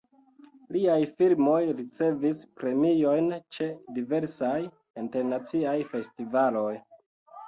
[0.75, 3.67] Liaj filmoj ricevis premiojn ĉe
[3.97, 4.55] diversaj
[5.03, 6.73] internaciaj festivaloj.